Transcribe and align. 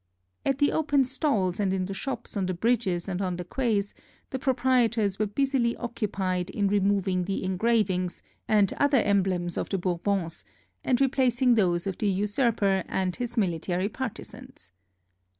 At 0.43 0.57
the 0.57 0.71
open 0.71 1.03
stalls, 1.03 1.59
and 1.59 1.71
in 1.71 1.85
the 1.85 1.93
shops 1.93 2.35
on 2.35 2.47
the 2.47 2.55
bridges 2.55 3.07
and 3.07 3.21
on 3.21 3.35
the 3.37 3.45
quays, 3.45 3.93
the 4.31 4.39
proprietors 4.39 5.19
were 5.19 5.27
busily 5.27 5.77
occupied 5.77 6.49
in 6.49 6.67
re 6.69 6.79
moving 6.79 7.25
the 7.25 7.43
engravings, 7.43 8.23
and 8.47 8.73
other 8.79 8.97
emblems 9.03 9.57
of 9.59 9.69
the 9.69 9.77
Bour 9.77 9.99
bons, 9.99 10.43
and 10.83 10.99
replacing 10.99 11.53
those 11.53 11.85
of 11.85 11.99
the 11.99 12.09
usurper 12.09 12.83
and 12.87 13.17
his 13.17 13.37
military 13.37 13.89
partisans. 13.89 14.71